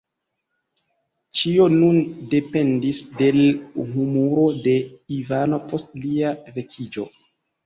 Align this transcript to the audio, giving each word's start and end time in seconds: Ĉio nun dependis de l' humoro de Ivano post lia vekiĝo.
Ĉio 1.41 1.67
nun 1.73 1.99
dependis 2.31 3.01
de 3.19 3.27
l' 3.35 3.83
humoro 3.91 4.47
de 4.65 4.75
Ivano 5.19 5.61
post 5.75 5.95
lia 6.09 6.35
vekiĝo. 6.59 7.09